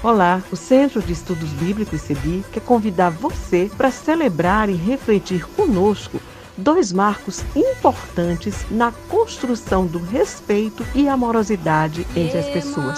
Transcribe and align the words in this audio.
Olá, 0.00 0.40
o 0.52 0.54
Centro 0.54 1.02
de 1.02 1.12
Estudos 1.12 1.50
Bíblicos 1.54 2.00
CEBI 2.02 2.44
quer 2.52 2.60
convidar 2.60 3.10
você 3.10 3.68
para 3.76 3.90
celebrar 3.90 4.68
e 4.68 4.74
refletir 4.74 5.44
conosco 5.56 6.20
dois 6.56 6.92
marcos 6.92 7.44
importantes 7.56 8.64
na 8.70 8.92
construção 9.08 9.86
do 9.86 9.98
respeito 9.98 10.86
e 10.94 11.08
amorosidade 11.08 12.06
entre 12.14 12.38
as 12.38 12.46
pessoas. 12.46 12.96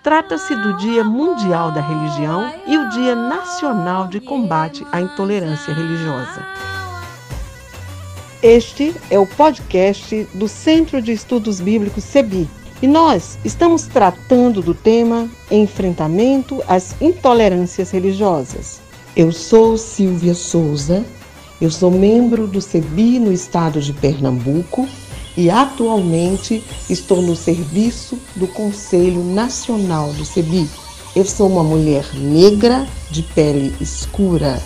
Trata-se 0.00 0.54
do 0.54 0.76
Dia 0.76 1.02
Mundial 1.02 1.72
da 1.72 1.80
Religião 1.80 2.52
e 2.68 2.78
o 2.78 2.88
Dia 2.90 3.16
Nacional 3.16 4.06
de 4.06 4.20
Combate 4.20 4.86
à 4.92 5.00
Intolerância 5.00 5.74
Religiosa. 5.74 6.79
Este 8.42 8.94
é 9.10 9.18
o 9.18 9.26
podcast 9.26 10.26
do 10.32 10.48
Centro 10.48 11.02
de 11.02 11.12
Estudos 11.12 11.60
Bíblicos 11.60 12.04
CEBI 12.04 12.48
e 12.80 12.86
nós 12.86 13.38
estamos 13.44 13.82
tratando 13.82 14.62
do 14.62 14.72
tema 14.72 15.28
Enfrentamento 15.50 16.62
às 16.66 16.96
Intolerâncias 17.02 17.90
Religiosas. 17.90 18.80
Eu 19.14 19.30
sou 19.30 19.76
Silvia 19.76 20.32
Souza, 20.32 21.04
eu 21.60 21.70
sou 21.70 21.90
membro 21.90 22.46
do 22.46 22.62
CEBI 22.62 23.18
no 23.18 23.30
estado 23.30 23.78
de 23.78 23.92
Pernambuco 23.92 24.88
e 25.36 25.50
atualmente 25.50 26.64
estou 26.88 27.20
no 27.20 27.36
serviço 27.36 28.18
do 28.34 28.46
Conselho 28.46 29.22
Nacional 29.22 30.14
do 30.14 30.24
CEBI. 30.24 30.66
Eu 31.14 31.26
sou 31.26 31.46
uma 31.46 31.62
mulher 31.62 32.06
negra 32.14 32.88
de 33.10 33.22
pele 33.22 33.74
escura. 33.82 34.62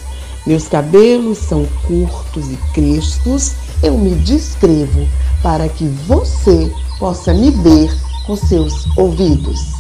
Meus 0.46 0.68
cabelos 0.68 1.38
são 1.38 1.66
curtos 1.88 2.52
e 2.52 2.56
crespos 2.73 3.63
eu 3.84 3.98
me 3.98 4.15
descrevo 4.15 5.06
para 5.43 5.69
que 5.69 5.84
você 6.06 6.73
possa 6.99 7.35
me 7.35 7.51
ver 7.51 7.91
com 8.26 8.35
seus 8.35 8.87
ouvidos. 8.96 9.74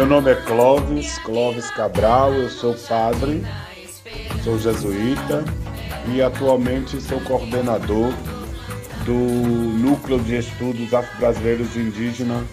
Meu 0.00 0.06
nome 0.06 0.30
é 0.30 0.34
Clóvis, 0.34 1.18
Clóvis 1.18 1.70
Cabral, 1.72 2.32
eu 2.32 2.48
sou 2.48 2.74
padre, 2.88 3.42
sou 4.42 4.58
jesuíta 4.58 5.44
e 6.10 6.22
atualmente 6.22 6.98
sou 7.02 7.20
coordenador 7.20 8.10
do 9.04 9.12
Núcleo 9.12 10.18
de 10.18 10.38
Estudos 10.38 10.94
Afro-Brasileiros 10.94 11.76
Indígenas 11.76 12.46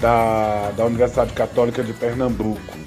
da, 0.00 0.70
da 0.76 0.84
Universidade 0.84 1.32
Católica 1.32 1.82
de 1.82 1.92
Pernambuco. 1.92 2.78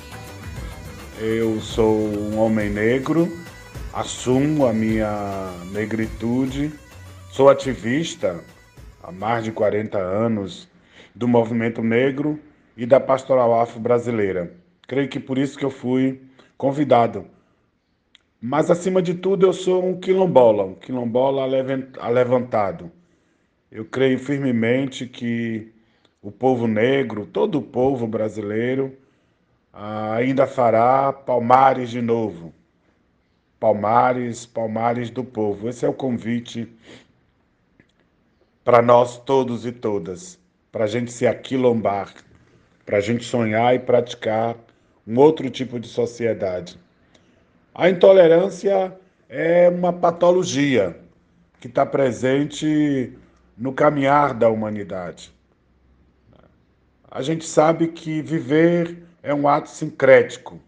Eu 1.19 1.59
sou 1.59 1.97
um 1.97 2.40
homem 2.40 2.69
negro, 2.69 3.30
assumo 3.91 4.66
a 4.66 4.72
minha 4.72 5.51
negritude, 5.74 6.72
sou 7.31 7.50
ativista 7.50 8.40
há 9.03 9.12
mais 9.12 9.44
de 9.44 9.51
40 9.51 9.97
anos 9.97 10.69
do 11.13 11.28
movimento 11.28 11.84
negro 11.84 12.40
e 12.79 12.85
da 12.85 12.97
pastoral 12.97 13.59
afro-brasileira. 13.59 14.56
Creio 14.88 15.09
que 15.09 15.19
por 15.19 15.38
isso 15.38 15.59
que 15.59 15.66
eu 15.66 15.69
fui 15.69 16.22
convidado. 16.57 17.25
Mas, 18.41 18.72
acima 18.72 19.01
de 19.01 19.16
tudo, 19.16 19.45
eu 19.45 19.51
sou 19.51 19.85
um 19.85 20.00
quilombola, 20.00 20.63
um 20.63 20.75
quilombola 20.75 21.44
alevantado. 22.00 22.89
Eu 23.69 23.84
creio 23.84 24.18
firmemente 24.18 25.06
que 25.06 25.73
o 26.22 26.31
povo 26.31 26.68
negro, 26.68 27.25
todo 27.25 27.59
o 27.59 27.62
povo 27.62 28.07
brasileiro, 28.07 28.97
ainda 29.73 30.47
fará 30.47 31.12
palmares 31.12 31.89
de 31.89 32.01
novo. 32.01 32.53
Palmares, 33.59 34.45
palmares 34.45 35.09
do 35.09 35.25
povo. 35.25 35.68
Esse 35.68 35.85
é 35.85 35.89
o 35.89 35.94
convite 35.94 36.66
para 38.63 38.81
nós 38.81 39.18
todos 39.18 39.66
e 39.66 39.72
todas, 39.73 40.39
para 40.72 40.85
a 40.85 40.88
gente 40.88 41.12
se 41.12 41.28
aquilombar, 41.28 42.13
para 42.89 42.97
a 42.97 43.01
gente 43.01 43.23
sonhar 43.23 43.75
e 43.75 43.77
praticar 43.77 44.57
um 45.05 45.19
outro 45.19 45.47
tipo 45.47 45.79
de 45.79 45.88
sociedade. 45.88 46.75
A 47.72 47.88
intolerância 47.88 49.00
é 49.29 49.69
uma 49.69 49.94
patologia 49.94 51.00
que 51.59 51.67
está 51.67 51.85
presente 51.85 53.16
no 53.55 53.73
caminhar 53.73 54.33
da 54.33 54.50
humanidade. 54.50 55.31
A 57.11 57.22
gente 57.22 57.45
sabe 57.45 57.89
que 57.89 58.23
viver 58.23 59.03
é 59.21 59.35
um 59.35 59.47
ato 59.47 59.69
sincrético. 59.69 60.59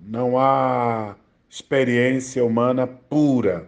Não 0.00 0.38
há 0.38 1.16
experiência 1.50 2.44
humana 2.44 2.86
pura. 2.86 3.66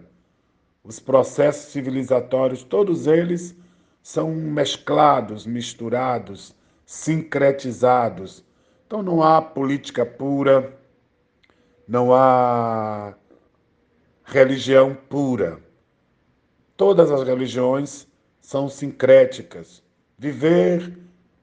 Os 0.85 1.01
processos 1.01 1.73
civilizatórios, 1.73 2.63
todos 2.63 3.09
eles 3.09 3.53
são 4.01 4.31
mesclados, 4.33 5.45
misturados, 5.45 6.55
sincretizados. 6.87 8.45
Então 8.87 9.03
não 9.03 9.23
há 9.23 9.43
política 9.43 10.07
pura, 10.07 10.79
não 11.87 12.15
há 12.15 13.15
religião 14.25 14.95
pura. 14.95 15.59
Todas 16.77 17.11
as 17.11 17.27
religiões 17.27 18.07
são 18.41 18.69
sincréticas. 18.69 19.83
Viver 20.17 20.97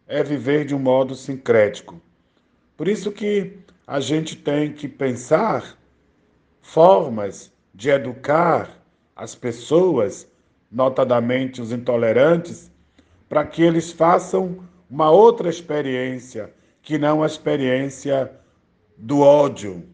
é 0.07 0.23
viver 0.23 0.65
de 0.65 0.73
um 0.73 0.79
modo 0.79 1.15
sincrético. 1.15 2.01
Por 2.77 2.87
isso 2.87 3.11
que 3.11 3.59
a 3.85 3.99
gente 3.99 4.35
tem 4.35 4.71
que 4.71 4.87
pensar 4.87 5.77
formas 6.61 7.51
de 7.73 7.89
educar 7.89 8.81
as 9.15 9.35
pessoas, 9.35 10.27
notadamente 10.71 11.61
os 11.61 11.71
intolerantes, 11.71 12.71
para 13.27 13.45
que 13.45 13.61
eles 13.61 13.91
façam 13.91 14.59
uma 14.93 15.09
outra 15.09 15.49
experiência 15.49 16.53
que 16.79 16.99
não 16.99 17.23
a 17.23 17.25
experiência 17.25 18.31
do 18.95 19.21
ódio, 19.21 19.89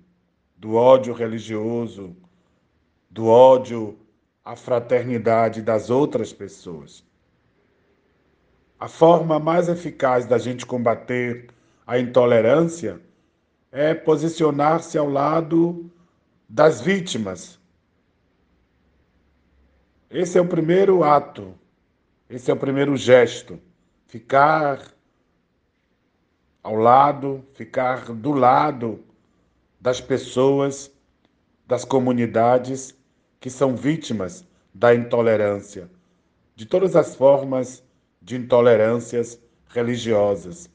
do 0.57 0.73
ódio 0.75 1.13
religioso, 1.13 2.17
do 3.09 3.25
ódio 3.27 3.97
à 4.43 4.57
fraternidade 4.57 5.61
das 5.61 5.89
outras 5.89 6.33
pessoas. 6.33 7.01
A 8.77 8.89
forma 8.89 9.39
mais 9.39 9.69
eficaz 9.69 10.25
da 10.25 10.37
gente 10.37 10.65
combater 10.65 11.47
a 11.87 11.97
intolerância 11.97 12.99
é 13.71 13.93
posicionar-se 13.93 14.97
ao 14.97 15.09
lado 15.09 15.89
das 16.49 16.81
vítimas. 16.81 17.57
Esse 20.09 20.37
é 20.37 20.41
o 20.41 20.47
primeiro 20.47 21.05
ato, 21.05 21.53
esse 22.29 22.51
é 22.51 22.53
o 22.53 22.57
primeiro 22.57 22.97
gesto 22.97 23.61
ficar 24.09 24.91
ao 26.63 26.73
lado, 26.75 27.45
ficar 27.53 28.11
do 28.11 28.31
lado 28.31 29.05
das 29.79 30.01
pessoas, 30.01 30.91
das 31.67 31.85
comunidades 31.85 32.97
que 33.39 33.51
são 33.51 33.75
vítimas 33.75 34.43
da 34.73 34.95
intolerância, 34.95 35.87
de 36.55 36.65
todas 36.65 36.95
as 36.95 37.15
formas 37.15 37.83
de 38.19 38.35
intolerâncias 38.35 39.39
religiosas. 39.67 40.67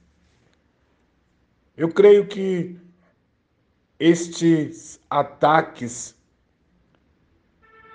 Eu 1.77 1.93
creio 1.93 2.29
que 2.29 2.79
estes 3.99 5.01
ataques 5.11 6.15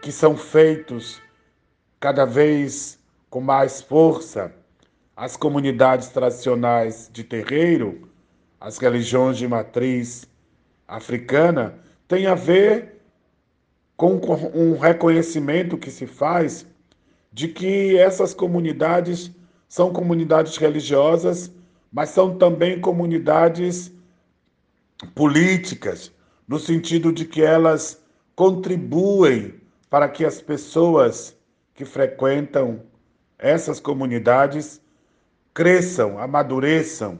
que 0.01 0.11
são 0.11 0.35
feitos 0.35 1.21
cada 1.97 2.25
vez 2.25 2.99
com 3.29 3.39
mais 3.39 3.81
força 3.81 4.53
às 5.19 5.35
comunidades 5.35 6.07
tradicionais 6.07 7.09
de 7.11 7.25
terreiro, 7.25 8.09
às 8.57 8.77
religiões 8.77 9.37
de 9.37 9.45
matriz 9.49 10.25
africana, 10.87 11.77
tem 12.07 12.25
a 12.25 12.35
ver 12.35 13.01
com 13.97 14.17
um 14.55 14.77
reconhecimento 14.77 15.77
que 15.77 15.91
se 15.91 16.07
faz 16.07 16.65
de 17.33 17.49
que 17.49 17.97
essas 17.97 18.33
comunidades 18.33 19.29
são 19.67 19.91
comunidades 19.91 20.55
religiosas, 20.55 21.51
mas 21.91 22.11
são 22.11 22.37
também 22.37 22.79
comunidades 22.79 23.91
políticas, 25.13 26.13
no 26.47 26.57
sentido 26.57 27.11
de 27.11 27.25
que 27.25 27.41
elas 27.41 28.01
contribuem 28.37 29.55
para 29.89 30.07
que 30.07 30.23
as 30.23 30.41
pessoas 30.41 31.35
que 31.73 31.83
frequentam 31.83 32.83
essas 33.37 33.81
comunidades 33.81 34.81
cresçam, 35.53 36.19
amadureçam, 36.19 37.19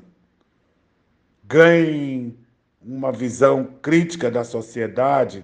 ganhem 1.44 2.38
uma 2.81 3.12
visão 3.12 3.66
crítica 3.81 4.31
da 4.31 4.44
sociedade 4.44 5.44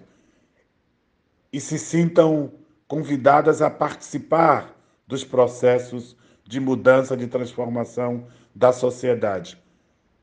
e 1.52 1.60
se 1.60 1.78
sintam 1.78 2.52
convidadas 2.88 3.62
a 3.62 3.70
participar 3.70 4.76
dos 5.08 5.24
processos 5.24 6.16
de 6.44 6.60
mudança, 6.60 7.18
de 7.18 7.28
transformação 7.28 8.28
da 8.54 8.72
sociedade. 8.72 9.62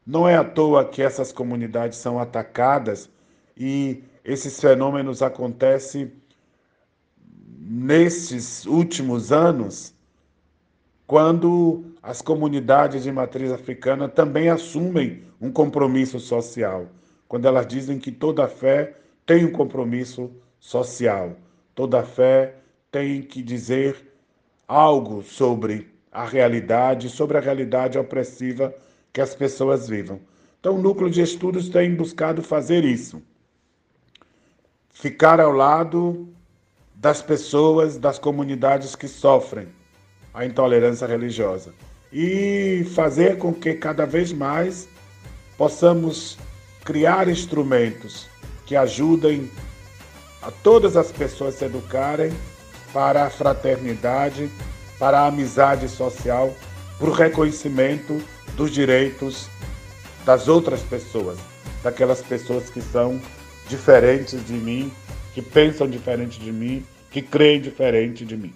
Não 0.06 0.29
é 0.29 0.37
à 0.37 0.44
toa 0.44 0.85
que 0.85 1.03
essas 1.03 1.32
comunidades 1.32 1.99
são 1.99 2.19
atacadas 2.19 3.11
e 3.56 4.03
esses 4.25 4.61
fenômenos 4.61 5.23
acontecem 5.23 6.12
nesses 7.59 8.67
últimos 8.67 9.32
anos, 9.32 9.94
quando 11.12 11.85
as 12.03 12.23
comunidades 12.23 13.03
de 13.03 13.12
matriz 13.12 13.53
africana 13.53 14.09
também 14.09 14.49
assumem 14.49 15.25
um 15.38 15.53
compromisso 15.53 16.19
social, 16.19 16.87
quando 17.29 17.44
elas 17.44 17.67
dizem 17.67 17.99
que 17.99 18.11
toda 18.11 18.49
fé 18.49 18.97
tem 19.26 19.44
um 19.44 19.53
compromisso 19.53 20.31
social, 20.59 21.37
toda 21.75 22.03
fé 22.03 22.55
tem 22.91 23.20
que 23.20 23.43
dizer 23.43 24.11
algo 24.67 25.23
sobre 25.23 25.87
a 26.11 26.25
realidade, 26.25 27.11
sobre 27.11 27.37
a 27.37 27.43
realidade 27.43 27.99
opressiva 27.99 28.75
que 29.12 29.20
as 29.20 29.35
pessoas 29.35 29.87
vivam. 29.87 30.19
Então, 30.61 30.76
o 30.76 30.81
núcleo 30.81 31.11
de 31.11 31.20
estudos 31.20 31.69
tem 31.69 31.94
buscado 31.94 32.43
fazer 32.43 32.87
isso. 32.87 33.23
Ficar 34.88 35.41
ao 35.41 35.53
lado 35.53 36.26
das 36.94 37.20
pessoas, 37.20 37.99
das 37.99 38.19
comunidades 38.19 38.97
que 38.97 39.06
sofrem 39.06 39.69
a 40.34 40.44
intolerância 40.44 41.06
religiosa 41.06 41.75
e 42.12 42.87
fazer 42.94 43.38
com 43.38 43.52
que 43.52 43.75
cada 43.75 44.05
vez 44.05 44.32
mais 44.32 44.88
possamos 45.56 46.38
criar 46.84 47.29
instrumentos 47.29 48.29
que 48.67 48.76
ajudem 48.76 49.50
a 50.43 50.50
todas 50.50 50.96
as 50.96 51.12
pessoas 51.12 51.55
se 51.55 51.64
educarem 51.64 52.32
para 52.93 53.25
a 53.25 53.31
fraternidade, 53.31 54.50
para 54.99 55.20
a 55.20 55.26
amizade 55.29 55.88
social, 55.88 56.55
para 56.99 57.08
o 57.08 57.12
reconhecimento 57.12 58.23
dos 58.56 58.70
direitos 58.70 59.49
das 60.25 60.49
outras 60.49 60.82
pessoas, 60.82 61.38
daquelas 61.82 62.20
pessoas 62.20 62.69
que 62.69 62.81
são 62.81 63.20
diferentes 63.69 64.44
de 64.46 64.52
mim, 64.52 64.93
que 65.35 65.40
pensam 65.40 65.88
diferente 65.88 66.38
de 66.38 66.52
mim, 66.52 66.85
que 67.11 67.23
creem 67.23 67.61
diferente 67.61 68.25
de 68.25 68.37
mim. 68.37 68.55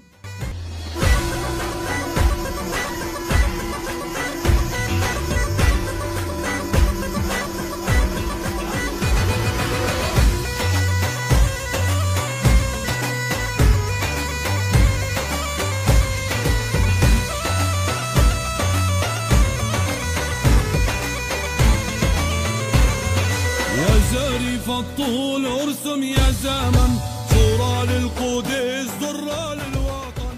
الطول 24.86 25.46
ارسم 25.46 26.04
يا 26.04 26.32
زمن 26.44 26.92
صورة 27.30 27.84
للقدس 27.84 28.90
ذرة 29.02 29.54
للوطن 29.54 30.36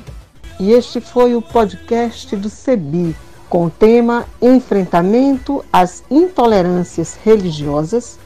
E 0.60 0.72
este 0.72 1.01
foi 1.01 1.36
o 1.36 1.42
podcast 1.42 2.36
do 2.36 2.50
CEBI, 2.50 3.16
com 3.50 3.66
o 3.66 3.69
tema 3.69 4.25
Enfrentamento 4.42 5.63
às 5.74 6.04
Intolerâncias 6.10 7.18
Religiosas, 7.24 8.18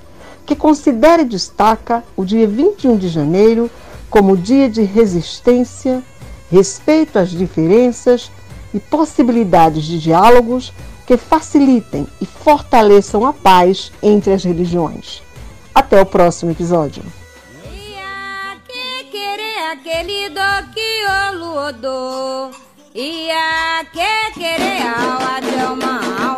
que 0.46 0.56
considera 0.56 1.24
e 1.24 1.26
destaca 1.26 2.04
o 2.16 2.24
dia 2.24 2.48
21 2.48 2.98
de 2.98 3.10
janeiro 3.10 3.70
como 4.10 4.38
dia 4.38 4.70
de 4.70 4.84
resistência, 4.84 6.04
respeito 6.52 7.18
às 7.18 7.32
diferenças 7.32 8.32
e 8.74 8.80
possibilidades 8.80 9.84
de 9.84 10.00
diálogos 10.00 10.72
que 11.08 11.18
facilitem 11.18 12.06
e 12.22 12.26
fortaleçam 12.26 13.26
a 13.26 13.34
paz 13.34 13.92
entre 14.04 14.34
as 14.34 14.44
religiões. 14.44 15.22
Até 15.75 16.01
o 16.01 16.07
próximo 16.07 16.51
episódio. 16.51 17.03
Ia 22.95 23.85
que 23.91 24.33
querer 24.39 24.83
ao 24.83 25.23
até 25.39 25.67
uma 25.69 26.32